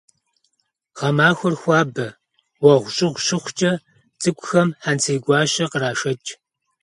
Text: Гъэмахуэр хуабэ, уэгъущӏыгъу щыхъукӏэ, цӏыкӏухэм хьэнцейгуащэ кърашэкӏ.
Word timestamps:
Гъэмахуэр 0.97 1.55
хуабэ, 1.61 2.07
уэгъущӏыгъу 2.63 3.23
щыхъукӏэ, 3.25 3.71
цӏыкӏухэм 4.21 4.69
хьэнцейгуащэ 4.81 5.65
кърашэкӏ. 5.71 6.29